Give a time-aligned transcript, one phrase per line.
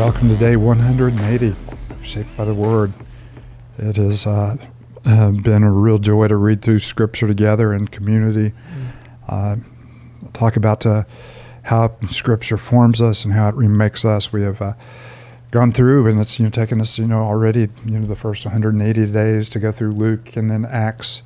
[0.00, 1.54] welcome to day 180
[2.02, 2.94] Shaped by the Word.
[3.76, 4.56] It has uh,
[5.04, 8.54] uh, been a real joy to read through Scripture together in community.
[9.28, 9.56] Uh,
[10.32, 11.04] talk about uh,
[11.64, 14.32] how Scripture forms us and how it remakes us.
[14.32, 14.72] We have uh,
[15.50, 18.46] gone through, and it's you know taken us you know already you know the first
[18.46, 21.20] 180 days to go through Luke and then Acts.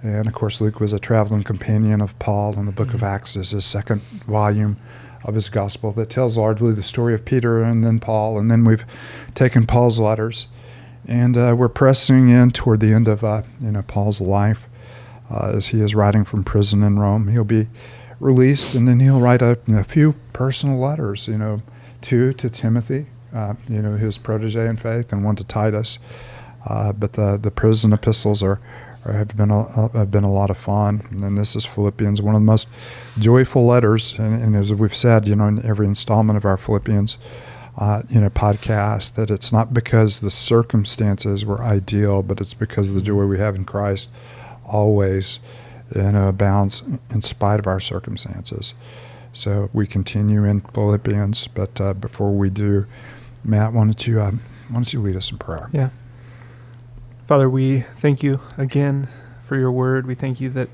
[0.00, 3.14] And of course, Luke was a traveling companion of Paul, and the book of Mm-hmm.
[3.16, 4.76] Acts is his second volume
[5.24, 8.38] of his gospel that tells largely the story of Peter and then Paul.
[8.38, 8.84] And then we've
[9.34, 10.48] taken Paul's letters,
[11.06, 14.68] and uh, we're pressing in toward the end of uh, you know Paul's life
[15.30, 17.28] uh, as he is writing from prison in Rome.
[17.28, 17.68] He'll be
[18.20, 21.28] released, and then he'll write a, a few personal letters.
[21.28, 21.62] You know,
[22.00, 25.98] two to Timothy, uh, you know his protege in faith, and one to Titus.
[26.66, 30.50] Uh, but the the prison epistles are, are have been a, have been a lot
[30.50, 32.68] of fun, and this is Philippians, one of the most
[33.18, 34.14] joyful letters.
[34.18, 37.18] And, and as we've said, you know, in every installment of our Philippians,
[37.78, 42.94] uh, you know, podcast, that it's not because the circumstances were ideal, but it's because
[42.94, 44.10] the joy we have in Christ
[44.64, 45.40] always,
[45.94, 48.74] you know, abounds in spite of our circumstances.
[49.32, 52.86] So we continue in Philippians, but uh, before we do,
[53.44, 55.68] Matt, why don't you um, why don't you lead us in prayer?
[55.72, 55.90] Yeah.
[57.26, 59.08] Father, we thank you again
[59.40, 60.06] for your word.
[60.06, 60.68] We thank you that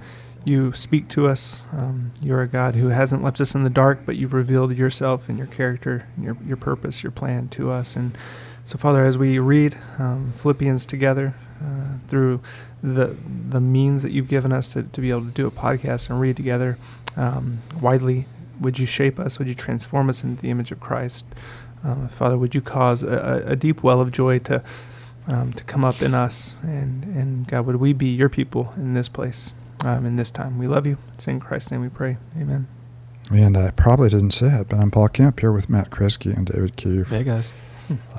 [0.44, 1.62] you speak to us.
[1.72, 5.28] Um, you're a God who hasn't left us in the dark, but you've revealed yourself
[5.28, 7.96] and your character, and your, your purpose, your plan to us.
[7.96, 8.16] And
[8.64, 12.41] so, Father, as we read um, Philippians together uh, through
[12.82, 16.08] the the means that you've given us to, to be able to do a podcast
[16.08, 16.78] and read together
[17.16, 18.26] um, widely,
[18.60, 19.38] would you shape us?
[19.38, 21.26] Would you transform us into the image of Christ?
[21.84, 24.62] Uh, Father, would you cause a, a a deep well of joy to
[25.28, 28.94] um, to come up in us, and and God, would we be your people in
[28.94, 29.52] this place,
[29.84, 30.58] um, in this time?
[30.58, 30.98] We love you.
[31.14, 32.16] It's in Christ's name we pray.
[32.36, 32.66] Amen.
[33.30, 36.46] And I probably didn't say it, but I'm Paul Camp here with Matt Kresge and
[36.46, 37.53] David Keefe Hey guys.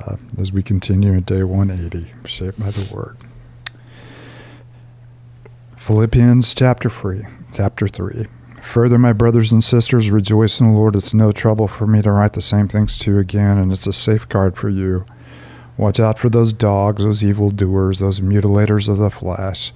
[0.05, 3.17] uh, as we continue in day 180, shaped by the Word.
[5.75, 7.23] Philippians chapter 3,
[7.55, 8.27] chapter 3.
[8.61, 10.95] Further, my brothers and sisters, rejoice in the Lord.
[10.95, 13.87] It's no trouble for me to write the same things to you again, and it's
[13.87, 15.05] a safeguard for you.
[15.79, 19.71] Watch out for those dogs, those evildoers, those mutilators of the flesh.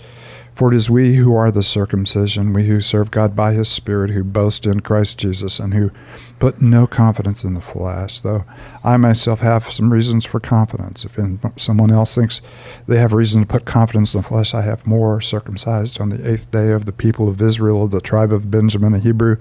[0.54, 4.12] For it is we who are the circumcision, we who serve God by his Spirit,
[4.12, 5.90] who boast in Christ Jesus, and who
[6.38, 8.46] put no confidence in the flesh, though
[8.84, 11.06] I myself have some reasons for confidence.
[11.06, 11.18] If
[11.60, 12.40] someone else thinks
[12.88, 15.22] they have reason to put confidence in the flesh, I have more.
[15.22, 18.94] Circumcised on the eighth day of the people of Israel, of the tribe of Benjamin,
[18.94, 19.38] a Hebrew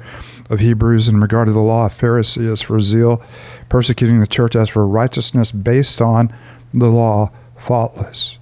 [0.49, 3.23] of Hebrews, in regard to the law, a Pharisee, as for zeal,
[3.69, 6.34] persecuting the church, as for righteousness based on
[6.73, 8.39] the law, faultless.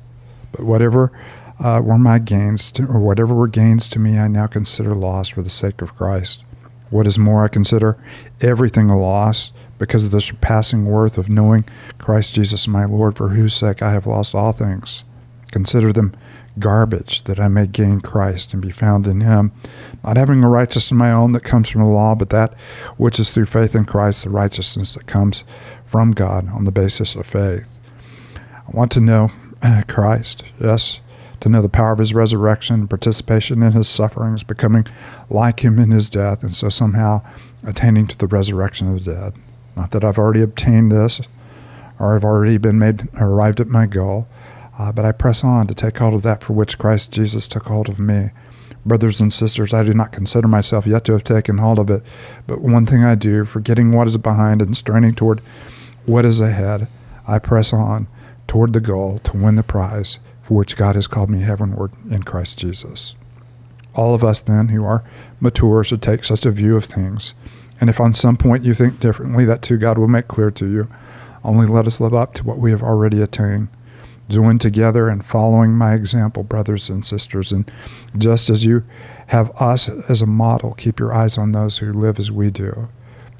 [0.52, 1.12] But whatever
[1.60, 5.28] uh, were my gains, to, or whatever were gains to me, I now consider loss
[5.28, 6.43] for the sake of Christ.
[6.88, 7.97] What is more, I consider
[8.41, 11.65] everything a loss because of the surpassing worth of knowing
[11.99, 15.04] Christ Jesus my Lord, for whose sake I have lost all things.
[15.53, 16.15] Consider them
[16.59, 19.53] garbage that I may gain Christ and be found in him,
[20.03, 22.54] not having a righteousness of my own that comes from the law, but that
[22.97, 25.44] which is through faith in Christ, the righteousness that comes
[25.84, 27.66] from God on the basis of faith.
[28.37, 29.31] I want to know
[29.62, 31.00] uh, Christ, yes,
[31.40, 34.86] to know the power of his resurrection, participation in his sufferings, becoming
[35.28, 37.22] like him in his death, and so somehow
[37.64, 39.34] attaining to the resurrection of the dead.
[39.76, 41.20] Not that I've already obtained this
[41.98, 44.26] or I've already been made arrived at my goal,
[44.78, 47.66] uh, but I press on to take hold of that for which Christ Jesus took
[47.66, 48.30] hold of me.
[48.86, 52.02] Brothers and sisters, I do not consider myself yet to have taken hold of it,
[52.46, 55.42] but one thing I do, forgetting what is behind and straining toward
[56.06, 56.88] what is ahead,
[57.28, 58.08] I press on
[58.46, 60.18] toward the goal to win the prize
[60.50, 63.15] for which God has called me heavenward in Christ Jesus.
[63.94, 65.05] All of us, then, who are
[65.38, 67.34] mature, should take such a view of things.
[67.81, 70.66] And if on some point you think differently, that too God will make clear to
[70.69, 70.88] you.
[71.44, 73.69] Only let us live up to what we have already attained.
[74.28, 77.53] Join together in following my example, brothers and sisters.
[77.53, 77.71] And
[78.19, 78.82] just as you
[79.28, 82.88] have us as a model, keep your eyes on those who live as we do.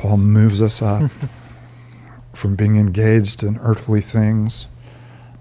[0.00, 1.10] Paul moves us up
[2.32, 4.66] from being engaged in earthly things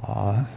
[0.06, 0.48] uh,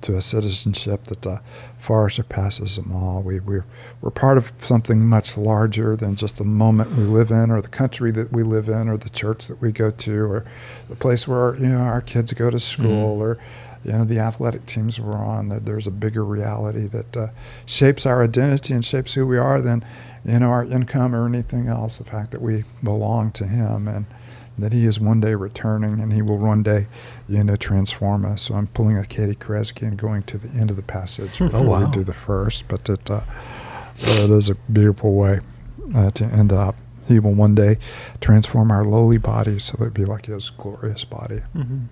[0.00, 1.38] to a citizenship that uh,
[1.78, 3.22] far surpasses them all.
[3.22, 3.64] We, we're,
[4.00, 7.68] we're part of something much larger than just the moment we live in, or the
[7.68, 10.44] country that we live in, or the church that we go to, or
[10.88, 13.20] the place where you know our kids go to school, Mhm.
[13.20, 13.38] or
[13.84, 15.48] you know the athletic teams we're on.
[15.48, 17.28] That there's a bigger reality that uh,
[17.66, 19.84] shapes our identity and shapes who we are than
[20.24, 21.98] you know our income or anything else.
[21.98, 24.06] The fact that we belong to Him and
[24.58, 26.86] that He is one day returning and He will one day,
[27.28, 28.42] you know, transform us.
[28.42, 31.60] So I'm pulling a Katie Kresge and going to the end of the passage before
[31.60, 31.86] Oh, wow.
[31.86, 32.68] we do the first.
[32.68, 33.22] But it, uh,
[33.96, 35.40] it is a beautiful way
[35.94, 36.76] uh, to end up.
[37.08, 37.78] He will one day
[38.20, 41.40] transform our lowly bodies so that it be like His glorious body.
[41.56, 41.86] Mm-hmm.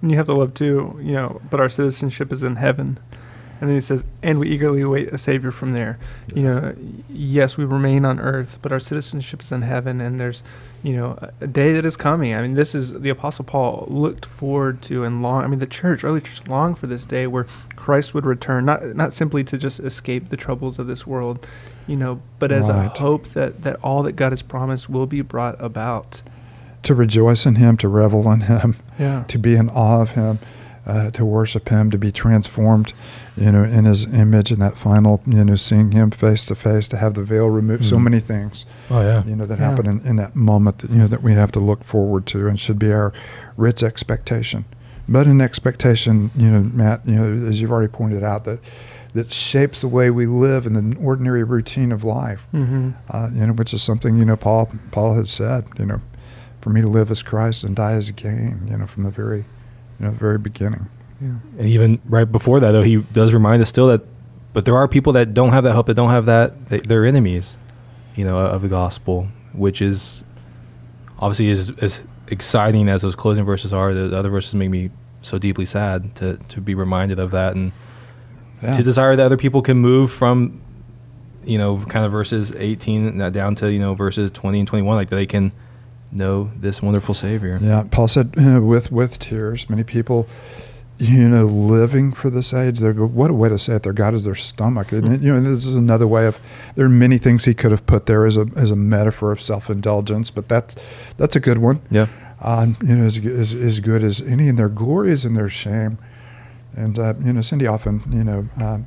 [0.00, 1.40] And you have to love too, you know.
[1.50, 2.98] But our citizenship is in heaven,
[3.60, 5.98] and then he says, "And we eagerly wait a savior from there."
[6.32, 6.74] You know,
[7.10, 10.44] yes, we remain on earth, but our citizenship is in heaven, and there's,
[10.84, 12.32] you know, a- a day that is coming.
[12.32, 15.42] I mean, this is the Apostle Paul looked forward to and long.
[15.42, 18.94] I mean, the church, early church, longed for this day where Christ would return, not
[18.94, 21.44] not simply to just escape the troubles of this world,
[21.88, 22.86] you know, but as Right.
[22.86, 26.22] a hope that that all that God has promised will be brought about.
[26.88, 29.24] To rejoice in Him, to revel in Him, Yeah.
[29.28, 30.38] to be in awe of Him,
[30.86, 32.94] uh, to worship Him, to be transformed,
[33.36, 36.88] you know, in His image, in that final, you know, seeing Him face to face,
[36.88, 37.84] to have the veil removed.
[37.84, 38.04] So Mhm.
[38.04, 39.22] many things, Oh yeah.
[39.26, 39.68] you know, that Yeah.
[39.68, 42.48] happen in, in that moment that you know that we have to look forward to,
[42.48, 43.12] and should be our
[43.58, 44.64] rich expectation.
[45.06, 48.60] But an expectation, you know, Matt, you know, as you've already pointed out, that
[49.12, 52.46] that shapes the way we live in the ordinary routine of life.
[52.54, 52.90] Mm-hmm.
[53.10, 55.64] Uh, you know, which is something you know Paul Paul had said.
[55.78, 56.00] You know,
[56.60, 58.66] for me to live as Christ and die as gain.
[58.70, 59.38] You know, from the very,
[59.98, 60.88] you know, very beginning.
[61.20, 61.34] Yeah.
[61.58, 64.02] And even right before that, though, he does remind us still that,
[64.52, 67.04] but there are people that don't have that hope, that don't have that, they, they're
[67.04, 67.58] enemies,
[68.14, 70.22] you know, of the gospel, which is
[71.18, 73.92] obviously as, as exciting as those closing verses are.
[73.92, 74.90] The, the other verses make me
[75.22, 77.72] so deeply sad to, to be reminded of that and
[78.60, 80.60] to desire that other people can move from,
[81.44, 84.96] you know, kind of verses 18 and down to, you know, verses 20 and 21,
[84.96, 85.52] like they can
[86.12, 87.58] know this wonderful Savior.
[87.60, 89.68] Yeah, Paul said you know, with with tears.
[89.68, 90.26] Many people,
[90.98, 92.78] you know, living for this age.
[92.80, 93.82] They're what a way to say it.
[93.82, 94.92] Their God is their stomach.
[94.92, 96.38] And it- you know, this is another way of.
[96.74, 99.40] There are many things he could have put there as a as a metaphor of
[99.40, 100.74] self indulgence, but that's
[101.16, 101.80] that's a good one.
[101.90, 102.06] Yeah.
[102.40, 105.48] uh, you know, as, as, as good as any, and their glory is in their
[105.48, 105.98] shame.
[106.76, 108.86] And, uh, you know, Cindy often, you know, um,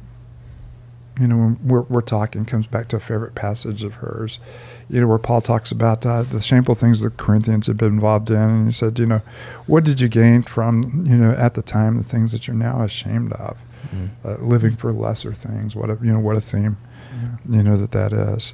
[1.22, 4.40] you know, when we're, we're talking, comes back to a favorite passage of hers,
[4.90, 8.30] you know, where Paul talks about uh, the shameful things the Corinthians had been involved
[8.30, 8.36] in.
[8.38, 9.22] And he said, you know,
[9.68, 12.82] what did you gain from, you know, at the time, the things that you're now
[12.82, 13.64] ashamed of,
[13.96, 14.10] Mm.
[14.24, 15.76] uh, living for lesser things?
[15.76, 16.78] What a, you know, what a theme,
[17.50, 18.54] you know, that that is.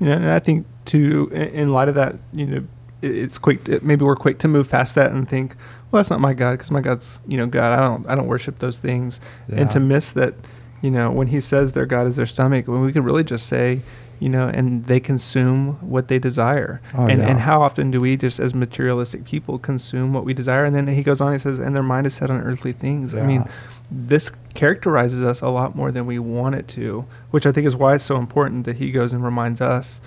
[0.00, 2.64] You know, and I think too, in, light of that, you know,
[3.02, 3.64] it's quick.
[3.64, 5.54] To, maybe we're quick to move past that and think,
[5.90, 7.78] well, that's not my God, because my God's, you know, God.
[7.78, 10.34] I don't, I don't worship those things, and to miss that,
[10.82, 13.46] you know, when He says their God is their stomach, when we could really just
[13.46, 13.80] say,
[14.18, 16.80] you know, and they consume what they desire.
[16.94, 17.28] Oh, and yeah.
[17.28, 20.64] and how often do we just as materialistic people consume what we desire?
[20.64, 23.14] And then he goes on, he says, and their mind is set on earthly things.
[23.14, 23.44] I mean,
[23.90, 27.76] this characterizes us a lot more than we want it to, which I think is
[27.76, 30.00] why it's so important that he goes and reminds us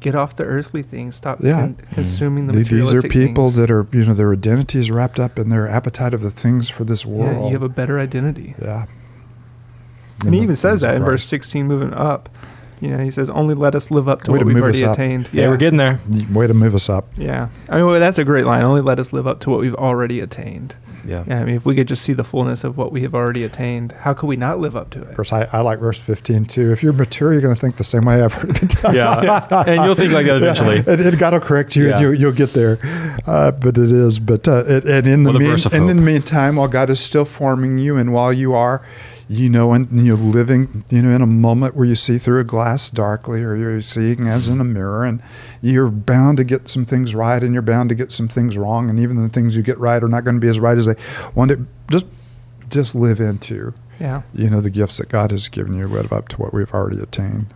[0.00, 1.52] get off the earthly things, stop Yeah.
[1.60, 1.94] con- mm-hmm.
[1.94, 3.56] consuming the Th- These are people things.
[3.58, 6.68] that are, you know, their identity is wrapped up in their appetite of the things
[6.68, 7.36] for this world.
[7.36, 8.56] yeah, you have a better identity.
[8.60, 8.86] Yeah.
[10.24, 12.28] And he even says that in verse 16, moving up.
[12.80, 14.64] You know, he says, only let us live up to Way what to we've move
[14.64, 14.94] us already up.
[14.94, 15.28] attained.
[15.32, 16.00] Yeah, we're getting there.
[16.32, 17.06] Way to move us up.
[17.16, 17.48] Yeah.
[17.68, 18.64] I mean, well, that's a great line.
[18.64, 20.74] Only let us live up to what we've already attained.
[21.06, 21.22] Yeah.
[21.26, 23.44] Yeah, I mean, if we could just see the fullness of what we have already
[23.44, 25.14] attained, how could we not live up to Of it?
[25.16, 26.72] course, I, I like verse 15 too.
[26.72, 28.94] If you're mature, you're going to think the same way I've heard it done.
[28.96, 29.64] Yeah.
[29.66, 30.76] and you'll think like that eventually.
[30.78, 31.92] Yeah, and, and God will correct you, Yeah.
[31.98, 32.78] and you, you'll get there.
[33.26, 34.18] Uh, but it is.
[34.18, 36.90] But uh, it, and in the, Well, the mean, and in the meantime, while God
[36.90, 38.84] is still forming you, and while you are,
[39.32, 42.44] you know, and you're living, you know, in a moment where you see through a
[42.44, 45.22] glass darkly, or you're seeing as in a mirror, and
[45.62, 48.90] you're bound to get some things right, and you're bound to get some things wrong,
[48.90, 50.84] and even the things you get right are not going to be as right as
[50.84, 50.96] they
[51.34, 51.58] want it.
[51.90, 52.04] Just,
[52.68, 54.20] just live into, Yeah.
[54.34, 57.00] you know, the gifts that God has given you, live up to what we've already
[57.00, 57.46] attained.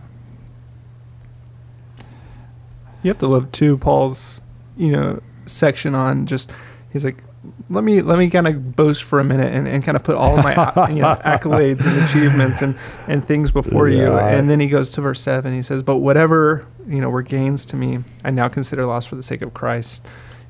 [3.03, 4.41] You have to love too Paul's,
[4.75, 6.51] you know, section on just
[6.91, 7.23] he's like,
[7.69, 10.15] let me let me kind of boast for a minute and, and kind of put
[10.15, 14.05] all of my uh, you know accolades and achievements and and things before you.
[14.35, 15.53] And then he goes to verse seven.
[15.53, 19.15] He says, "But whatever you know were gains to me, I now consider loss for
[19.15, 20.01] the sake of Christ."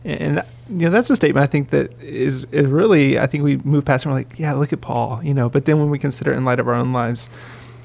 [0.04, 3.26] And, and that, you know that's a statement I think that is is really I
[3.28, 5.50] think we move past and we're like, yeah, look at Paul, you know.
[5.50, 7.30] But then when we consider it in light of our own lives.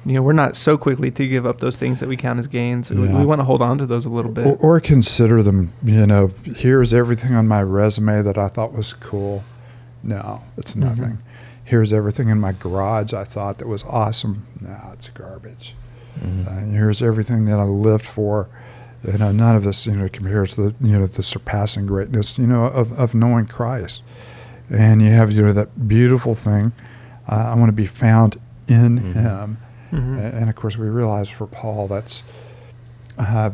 [0.05, 2.47] You know, we're not so quickly to give up those things that we count as
[2.47, 2.89] gains.
[2.91, 3.19] We- Yeah.
[3.19, 4.45] We want to hold on to those a little bit.
[4.45, 8.93] Or, or consider them, you know, here's everything on my resume that I thought was
[8.93, 9.43] cool.
[10.03, 10.79] No, it's Mhm.
[10.81, 11.17] nothing.
[11.65, 14.43] here's everything in my garage I thought that was awesome.
[14.59, 15.73] Now it's garbage.
[16.21, 16.45] Mhm.
[16.45, 18.49] Uh, here's everything that I lived for.
[19.09, 22.37] You know, none of this, you know, compares to the, you know, the surpassing greatness,
[22.37, 24.03] you know, of, of knowing Christ.
[24.69, 26.73] And you have, you know, that beautiful thing.
[27.29, 29.13] Uh, I want to be found in Mhm.
[29.13, 29.57] Him.
[29.93, 30.33] Mhm.
[30.33, 32.23] And of course, we realize for Paul, that's
[33.17, 33.51] uh,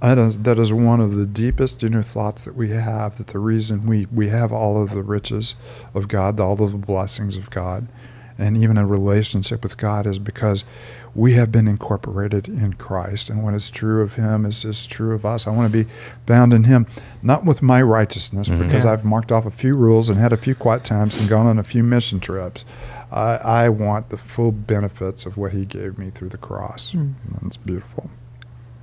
[0.00, 3.16] that is that is one of the deepest inner thoughts that we have.
[3.18, 5.54] That the reason we we have all of the riches
[5.94, 7.86] of God, all of the blessings of God,
[8.40, 10.64] and even a relationship with God is because
[11.14, 13.28] we have been incorporated in Christ.
[13.30, 15.46] And what is true of Him is, is true of us.
[15.46, 15.90] I want to be
[16.26, 16.86] found in Him,
[17.22, 18.60] not with my righteousness, Mhm.
[18.60, 18.92] because Yeah.
[18.92, 21.58] I've marked off a few rules and had a few quiet times and gone on
[21.58, 22.64] a few mission trips.
[23.12, 26.92] I, I want the full benefits of what He gave me through the cross.
[26.92, 27.14] Mm.
[27.34, 28.08] And it's beautiful.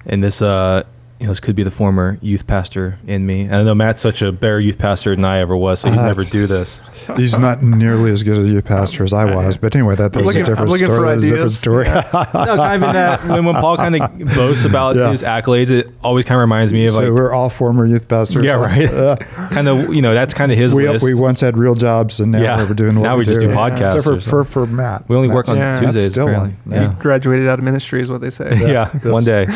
[0.05, 0.83] And this, uh,
[1.19, 3.41] you know, this could be the former youth pastor in me.
[3.41, 5.97] And I know Matt's such a better youth pastor than I ever was, so he'd
[5.97, 6.79] Uh, never do this.
[7.15, 10.11] He's not nearly as good a youth pastor as I was, but anyway, that, I'm
[10.11, 10.97] that's looking- a different I'm story.
[10.99, 11.85] for a different story.
[11.87, 12.03] Yeah.
[12.13, 12.25] no,
[12.57, 15.09] kind of in that when, when Paul kind of boasts about Yeah.
[15.09, 18.07] his accolades, it always kind of reminds me of so like, we're all former youth
[18.07, 18.45] pastors.
[18.45, 18.91] yeah, right.
[18.91, 19.15] Uh,
[19.51, 21.03] kind of, you know, that's kind of his we, list.
[21.03, 22.63] we once had real jobs, and now Yeah.
[22.67, 25.09] we're doing what Now we just do podcasts Except for, for, for Matt.
[25.09, 25.75] We only work on Yeah.
[25.79, 26.55] Tuesdays, still apparently.
[26.65, 26.81] one.
[26.81, 26.95] Yeah.
[26.99, 28.49] Graduated out of ministry is what they say.
[28.71, 29.03] yeah, Yes.
[29.05, 29.47] one day.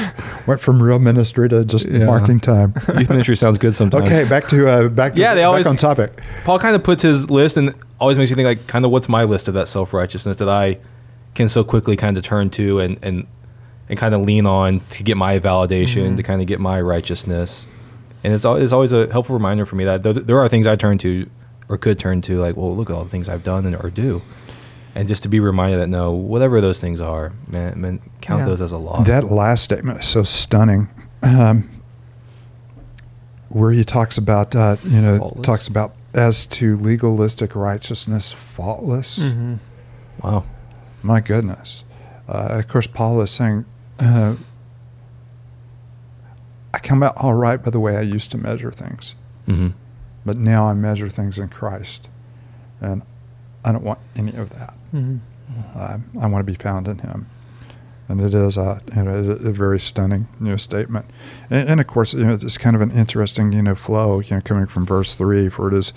[0.48, 2.06] Went from real ministry to just Yeah.
[2.06, 2.74] marking time.
[2.98, 4.06] Youth ministry sounds good sometimes.
[4.06, 6.20] Okay, back to uh, back to Yeah, they back always- on topic.
[6.44, 9.08] Paul kind of puts his list and always makes you think like kind of what's
[9.08, 10.78] my list of that self righteousness that I
[11.36, 13.28] can so quickly kind of turn to and and
[13.90, 16.16] and kind of lean on to get my validation Mhm.
[16.18, 17.68] to kind of get my righteousness.
[18.24, 20.66] And it's, al- it's always a helpful reminder for me that th- there are things
[20.68, 21.28] I turn to
[21.68, 23.90] or could turn to like, well, look at all the things I've done and or
[23.90, 24.22] do.
[24.94, 28.46] And just to be reminded that no, whatever those things are, man, man count Yeah.
[28.46, 29.08] those as a loss.
[29.08, 30.88] That last statement is so stunning.
[31.24, 31.70] Um,
[33.50, 35.46] where he talks about, uh, you know, Faultless.
[35.46, 39.18] talks about as to legalistic righteousness, faultless.
[39.18, 39.56] hmm
[40.24, 40.46] wow.
[41.04, 41.84] My goodness.
[42.28, 43.66] Uh, of course, Paul is saying,
[44.00, 44.36] uh,
[46.74, 49.70] I come out all right by the way I used to measure things, hmm
[50.26, 52.08] but now I measure things in Christ.
[52.80, 53.02] And
[53.66, 54.74] I don't want any of that.
[54.92, 55.18] hmm
[55.76, 57.28] Uh, I want to be found in Him.
[58.12, 61.06] And it is a, you know, a, very stunning, you know, statement.
[61.50, 64.36] And, and of course, you know, it's kind of an interesting, you know, flow, you
[64.36, 65.50] know, coming from verse three.
[65.50, 65.94] For it is,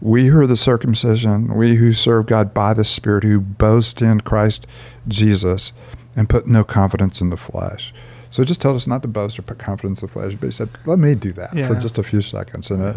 [0.00, 4.20] we who are the circumcision, we who serve God by the Spirit, who boast in
[4.20, 4.66] Christ
[5.08, 5.72] Jesus,
[6.14, 7.94] and put no confidence in the flesh.
[8.34, 10.50] So just told us not to boast or put confidence in the flesh, but he
[10.50, 12.68] said, let me do that for just a few seconds.
[12.68, 12.94] And, uh,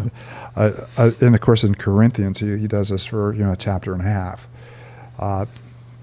[0.56, 3.56] I, I, and of course, in Corinthians, he, he does this for you know a
[3.56, 4.48] chapter and a half,
[5.20, 5.46] uh,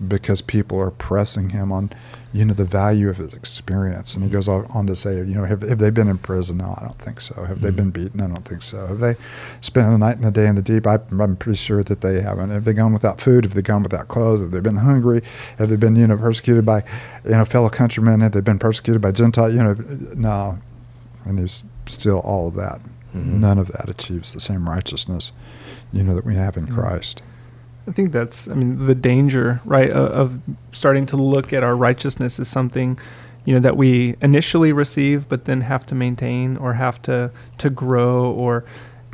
[0.08, 1.90] because people are pressing him on,
[2.34, 4.14] you know, the value of his experience.
[4.14, 6.58] And he goes on, to say, you know, have, have they been in prison?
[6.58, 7.46] No, I don't think so.
[7.46, 7.76] Have they Mhm.
[7.78, 8.20] been beaten?
[8.22, 8.88] I don't think so.
[8.88, 9.16] Have they
[9.62, 10.86] spent a night and a day in the deep?
[10.86, 12.50] I, I'm pretty sure that they haven't.
[12.50, 13.46] Have they gone without food?
[13.46, 14.42] Have they gone without clothes?
[14.42, 15.24] Have they been hungry?
[15.60, 16.84] Have they been, you know, persecuted by,
[17.24, 18.20] you know, fellow countrymen?
[18.20, 19.50] Have they been persecuted by Gentile?
[19.52, 19.76] You know,
[20.16, 20.58] no.
[21.24, 22.82] And there's still all of that.
[23.16, 23.40] Mhm.
[23.40, 25.32] None of that achieves the same righteousness,
[25.94, 26.74] you know, that we have in Yeah.
[26.74, 27.22] Christ.
[27.88, 30.40] I think that's, I mean, the danger, right, of,
[30.72, 32.98] starting to look at our righteousness as something,
[33.46, 37.70] you know, that we initially receive, but then have to maintain or have to to
[37.70, 38.32] grow.
[38.32, 38.66] Or,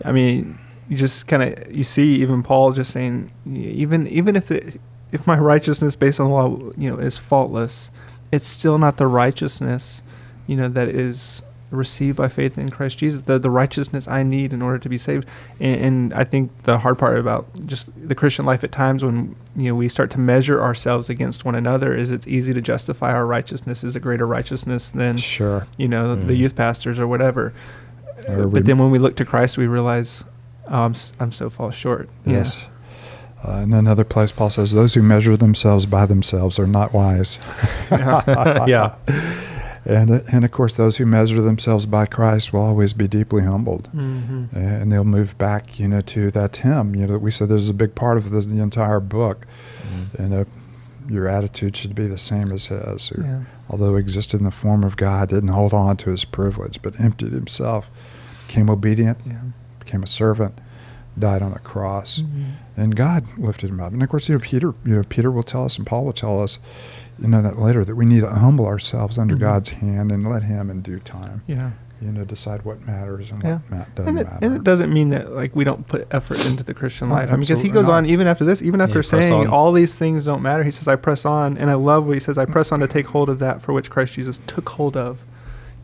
[0.06, 4.50] I mean, you just kind of you see even Paul just saying, even even if
[4.52, 4.80] it,
[5.12, 7.92] if my righteousness based on the law, you know, is faultless,
[8.32, 10.02] it's still not the righteousness,
[10.48, 14.54] you know, that is received by faith in Christ Jesus, the, the righteousness I need
[14.54, 15.26] in order to be saved.
[15.60, 19.36] And, and I think the hard part about just the Christian life at times when
[19.56, 23.12] you know we start to measure ourselves against one another is it's easy to justify
[23.14, 25.66] our righteousness as a greater righteousness than Sure.
[25.78, 26.38] you know the Mm.
[26.38, 27.54] youth pastors or whatever.
[28.28, 30.24] Or but then when we look to Christ, we realize
[30.70, 32.10] oh, I'm I'm so fall short.
[32.26, 32.68] Yes.
[33.44, 37.40] Uh, in another place, Paul says, "Those who measure themselves by themselves are not wise."
[37.90, 38.96] Yeah.
[39.86, 43.90] And and of course, those who measure themselves by Christ will always be deeply humbled,
[43.94, 44.00] Yeah.
[44.02, 46.96] hmm and they'll move back, you know, to that hymn.
[46.96, 49.48] You know, that we said there's a big part of this, the entire book,
[49.84, 50.20] Mhm.
[50.20, 50.46] and uh,
[51.10, 53.08] your attitude should be the same as his.
[53.10, 53.40] Who, Yeah.
[53.70, 57.32] although existed in the form of God, didn't hold on to his privilege, but emptied
[57.34, 57.90] himself,
[58.48, 59.34] became obedient, Yeah.
[59.80, 60.60] became a servant,
[61.18, 62.44] died on a cross, Mhm.
[62.78, 63.92] and God lifted him up.
[63.94, 66.14] And of course, you know, Peter, you know, Peter will tell us, and Paul will
[66.14, 66.58] tell us,
[67.20, 69.40] you know, that later that we need to humble ourselves under Mhm.
[69.40, 71.72] God's hand and let Him in due time, Yeah.
[72.02, 73.60] you know, decide what matters and Yeah.
[73.70, 74.40] what doesn't And it, matter.
[74.46, 77.28] and it doesn't mean that like we don't put effort into the Christian Oh, life.
[77.30, 77.94] I mean, because he goes not.
[77.94, 80.64] on even after this, even after saying all these things don't matter.
[80.64, 82.38] He says, "I press on," and I love what he says.
[82.38, 85.20] I press on to take hold of that for which Christ Jesus took hold of,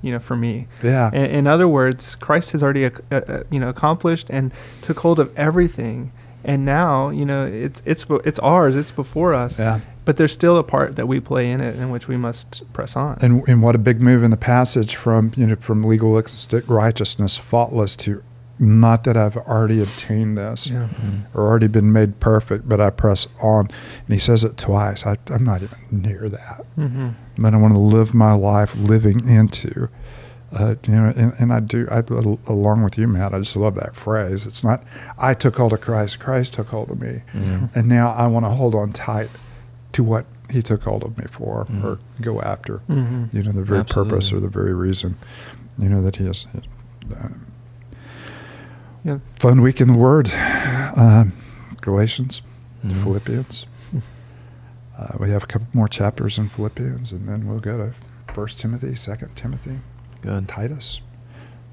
[0.02, 0.68] you know, for me.
[0.84, 4.54] yeah, In, in other words, Christ has already, ac- uh, uh, you know, accomplished and
[4.82, 6.12] took hold of everything,
[6.44, 8.76] and now you know it's it's it's ours.
[8.76, 9.60] It's before us.
[9.60, 9.82] Yeah.
[10.06, 12.96] But there's still a part that we play in it, in which we must press
[12.96, 13.18] on.
[13.22, 17.36] And, and what a big move in the passage from you know from legalistic righteousness,
[17.36, 18.24] faultless to
[18.60, 20.88] not that I've already obtained this yeah.
[20.88, 21.38] Mm-hmm.
[21.38, 23.68] or already been made perfect, but I press on.
[24.06, 25.06] And he says it twice.
[25.06, 26.66] I, I'm not even near that.
[26.78, 27.10] Mm-hmm.
[27.38, 29.90] But I want to live my life living into,
[30.52, 32.00] uh, you know, and, and I do, I,
[32.48, 34.48] along with you, Matt, I just love that phrase.
[34.48, 34.84] It's not,
[35.20, 37.22] I took hold of Christ, Christ took hold of me.
[37.36, 37.68] Yeah.
[37.76, 39.30] And now I want to hold on tight
[39.94, 41.84] to what he took hold of me for Mhm.
[41.84, 43.36] or go after, Mm-hmm.
[43.38, 45.18] you know, the very purpose or the very reason,
[45.78, 46.48] you know, that he has.
[47.16, 47.28] Uh,
[49.08, 49.20] Yeah.
[49.40, 50.30] fun week in the Word.
[50.98, 51.32] Um,
[51.80, 52.42] Galatians,
[52.86, 53.02] Mhm.
[53.04, 53.66] Philippians.
[55.00, 58.60] Uh, we have a couple more chapters in Philippians, and then we'll go to First
[58.60, 59.78] Timothy, Second Timothy,
[60.22, 60.48] Good.
[60.50, 61.00] Titus,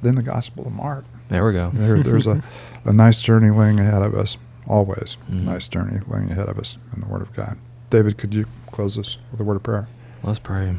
[0.03, 1.05] then the Gospel of Mark.
[1.29, 1.71] There we go.
[1.75, 2.43] There, there's a,
[2.85, 4.37] a nice journey laying ahead of us.
[4.69, 5.45] Always a Mhm.
[5.45, 7.57] nice journey laying ahead of us in the Word of God.
[7.91, 9.88] David, could you close us with a word of prayer?
[10.23, 10.76] Let's pray.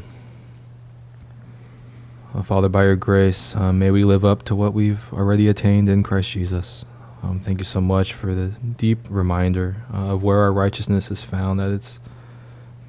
[2.36, 5.88] Uh, Father, by your grace, uh, may we live up to what we've already attained
[5.88, 6.84] in Christ Jesus.
[7.22, 11.22] Um, thank you so much for the deep reminder uh, of where our righteousness is
[11.22, 11.98] found, that it's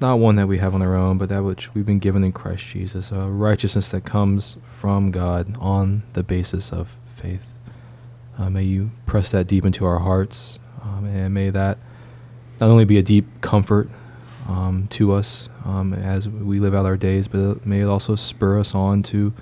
[0.02, 2.32] not one that we have on our own, but that which we've been given in
[2.32, 7.48] Christ Jesus, a righteousness that comes from God on the basis of faith.
[8.36, 11.78] Uh, may you press that deep into our hearts, um, and may that
[12.60, 13.88] not only be a deep comfort
[14.48, 18.58] um, to us um, as we live out our days, but may it also spur
[18.58, 19.32] us on to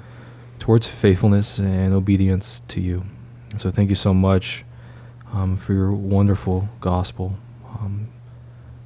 [0.59, 3.05] towards faithfulness and obedience to you.
[3.57, 4.65] So, thank you so much
[5.33, 8.09] um, for your wonderful gospel, um,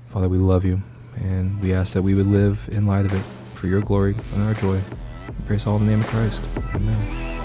[0.08, 0.28] Father.
[0.28, 0.82] We love you,
[1.16, 3.24] and we ask that we would live in light of it
[3.54, 4.80] for your glory and our joy.
[5.28, 6.46] We praise all in the name of Christ.
[6.74, 7.39] Amen.